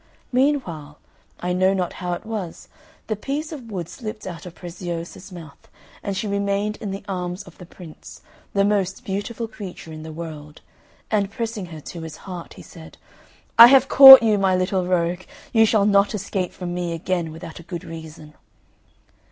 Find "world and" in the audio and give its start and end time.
10.11-11.29